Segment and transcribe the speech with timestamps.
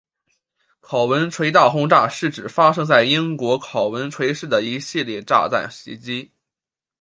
[0.79, 6.31] 考文垂大轰炸是指发生在英国考文垂市的一系列炸弹袭击。